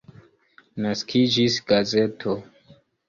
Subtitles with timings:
[0.85, 2.39] Naskiĝis gazeto.